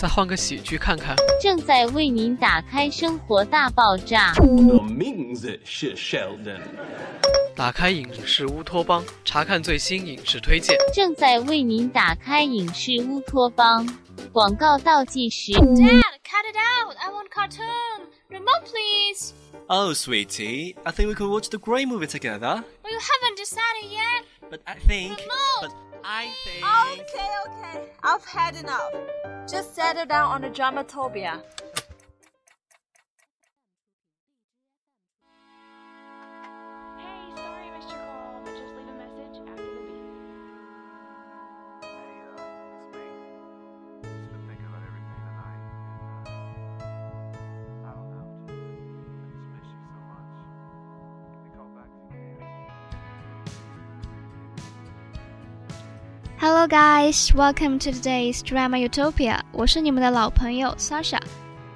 [0.00, 1.14] 再换个喜剧看看。
[1.38, 4.32] 正在为您打开《生活大爆炸》。
[4.74, 6.62] 我名字是 Sheldon。
[7.54, 10.74] 打开影视乌托邦，查看最新影视推荐。
[10.94, 13.86] 正在为您打开影视乌托邦。
[14.32, 15.52] 广告倒计时。
[15.52, 16.96] Dad, cut it out!
[16.96, 18.06] I want cartoon.
[18.30, 19.34] Remote, please.
[19.66, 22.64] Oh, sweetie, I think we could watch the Grey movie together.
[22.82, 24.24] Well, you haven't decided yet.
[24.48, 25.18] But I think.
[25.18, 25.60] Remote.
[25.60, 25.72] But
[26.12, 26.64] I think.
[26.66, 27.84] Okay, okay.
[28.02, 28.90] I've had enough.
[29.48, 31.40] Just settle down on the dramatopia.
[56.42, 59.40] Hello guys, welcome to today's Drama Utopia。
[59.52, 61.20] 我是你们的老朋友 Sasha。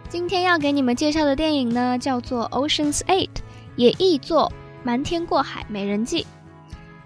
[0.09, 3.29] 今天要给你们介绍的电影呢，叫做《Ocean's Eight》，
[3.77, 4.51] 也译作
[4.83, 6.23] 《瞒天过海：美人计》。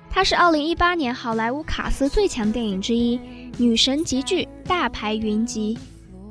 [0.08, 3.20] 它是2018年好莱坞卡斯最强电影之一，
[3.56, 5.76] 女神集聚，大牌云集。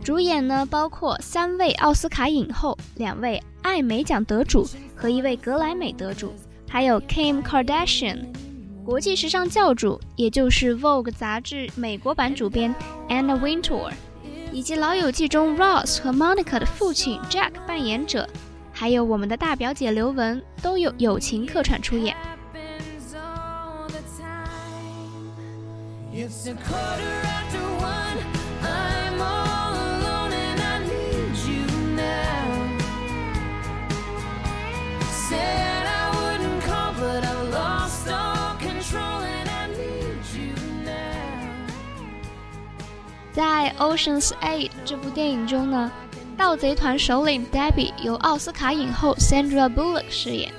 [0.02, 6.34] 主演呢包括三位奥斯卡影后、两位艾美奖得主和一位格莱美得主，
[6.70, 8.28] 还有 Kim Kardashian。
[8.88, 12.74] 国际时尚教主，也就是 Vogue 杂志美国版主编
[13.10, 13.92] Anna Wintour，
[14.54, 18.26] 以及《老友记》中 Ross 和 Monica 的父亲 Jack 扮演者，
[18.72, 22.16] 还有我们的大表姐刘雯，都有友情客串出演。
[26.14, 28.24] It's a quarter after one.
[28.64, 29.47] I'm all
[43.68, 45.92] 在《Ocean's Eight》这部电影中呢，
[46.38, 50.54] 盗贼团首领 Debbie 由奥斯卡影后 Sandra Bullock 饰演。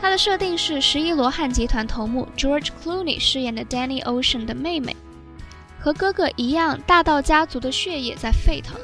[0.00, 4.94] 她的设定是十一罗汉集团头目 George Clooney 饰演的 Danny Ocean 的妹妹，
[5.80, 8.76] 和哥哥一样，大盗家族的血液在沸腾。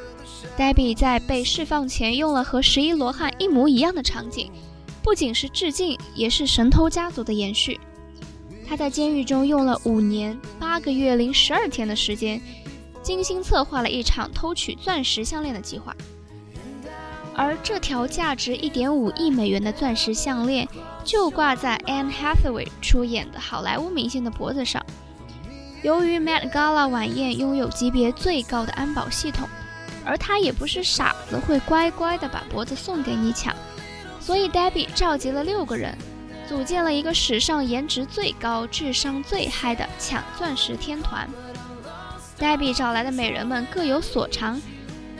[0.59, 4.50] Debbie 在被释放前用了和十一罗汉一模一样的场景，
[5.00, 7.78] 不仅是致敬，也是神偷家族的延续。
[8.66, 12.41] 他在监狱中用了五年八个月零十二天的时间，
[13.04, 15.94] 精心策划了一场偷取钻石项链的计划。
[17.37, 20.66] 而这条价值一点五亿美元的钻石项链，
[21.04, 24.84] 就挂在 Anne Hathaway 出演的好莱坞明星的脖子上。
[25.82, 29.48] 由于 Met Gala 晚宴拥有级别最高的安保系统，
[30.04, 33.54] 而他也不是傻子，会乖乖的把脖子送给你抢，
[34.20, 35.98] 所以 Debbie 召集了六个人，
[36.48, 41.28] 组建了一个史上颜值最高、智商最嗨的抢钻石天团。
[42.38, 44.60] 黛比找来的美人们各有所长，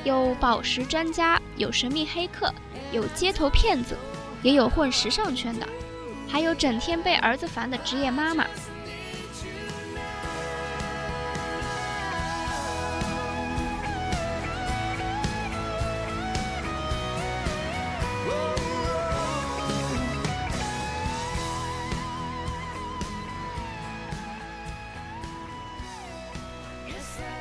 [0.05, 2.53] 有宝石专家，有神秘黑客，
[2.93, 3.97] 有街头骗子，
[4.43, 5.67] 也有混时尚圈的，
[6.29, 8.45] 还有整天被儿子烦的职业妈妈。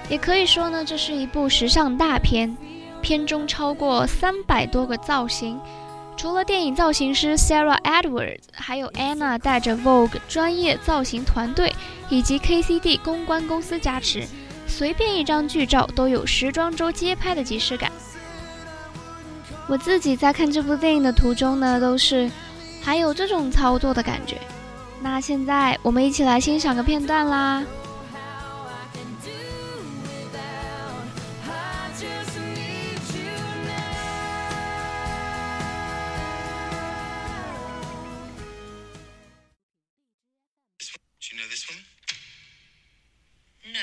[0.09, 2.55] 也可以说呢，这是一部时尚大片，
[3.01, 5.59] 片中超过三百多个造型。
[6.15, 11.73] 除了电影造型师 Sarah Edwards，还有 Anna 带着 Vogue 专业造型团队
[12.09, 14.23] 以及 KCD 公关公司加持，
[14.67, 17.91] 随便一张剧照都有时装周街拍的即视感。
[19.67, 22.29] 我自己在看这部电影的途中呢，都是
[22.81, 24.37] 还有这种操作的感觉。
[25.01, 27.63] 那现在我们一起来欣赏个片段啦。
[41.23, 41.83] Do you know this woman?
[43.71, 43.79] No.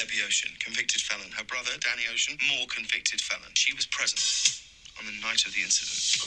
[0.00, 1.28] Debbie Ocean, convicted felon.
[1.36, 3.52] Her brother, Danny Ocean, more convicted felon.
[3.52, 4.24] She was present
[4.96, 6.24] on the night of the incident.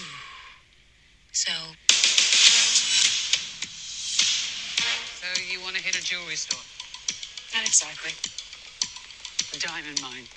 [1.33, 1.49] So.
[5.17, 6.61] So you want to hit a jewelry store?
[7.57, 8.13] Not exactly.
[9.49, 10.29] A diamond mine.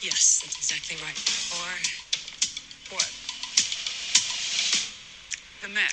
[0.00, 1.20] Yes, that's exactly right.
[1.52, 1.68] Or
[2.96, 3.12] what?
[5.60, 5.92] the Met.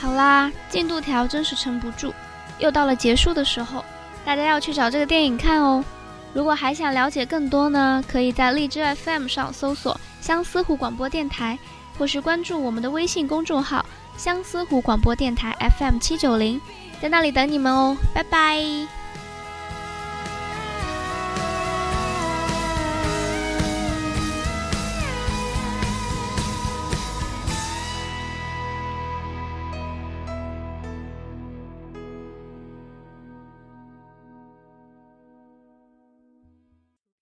[0.00, 2.12] 好啦，进度条真是撑不住，
[2.58, 3.84] 又到了结束的时候，
[4.24, 5.84] 大家要去找这个电影看哦。
[6.32, 11.58] 如果还想了解更多呢，可以在荔枝 FM 上搜索“相思湖广播电台”，
[11.98, 13.84] 或是关注我们的微信公众号
[14.16, 16.60] “相思湖广播电台 FM 七九零”，
[17.02, 17.96] 在那里等你们哦。
[18.14, 18.99] 拜拜。